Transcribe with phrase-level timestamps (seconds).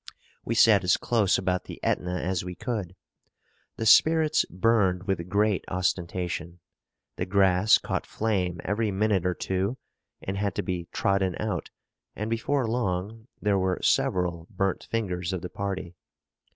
[0.43, 2.95] We sat as close about the Etna as we could.
[3.75, 6.59] The spirits burned with great ostentation;
[7.17, 9.77] the grass caught flame every minute or two,
[10.19, 11.69] and had to be trodden out;
[12.15, 15.93] and before long, there were several burnt fingers of the party.